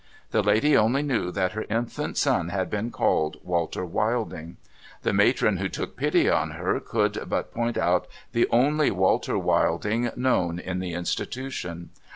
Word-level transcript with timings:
The 0.31 0.41
lady 0.41 0.75
only 0.75 1.03
knew 1.03 1.29
that 1.29 1.51
her 1.51 1.63
infant 1.69 2.19
had 2.23 2.71
been 2.71 2.89
called" 2.89 3.37
Walter 3.43 3.85
Wilding." 3.85 4.57
The 5.03 5.13
matron 5.13 5.57
who 5.57 5.69
took 5.69 5.95
pity 5.95 6.27
on 6.27 6.49
her, 6.57 6.79
could 6.79 7.23
but 7.29 7.53
point 7.53 7.77
out 7.77 8.07
the 8.31 8.47
only" 8.49 8.89
Walter 9.03 9.37
Wilding" 9.37 10.09
known 10.15 10.57
in 10.57 10.79
the 10.79 10.93
Institution. 10.93 11.91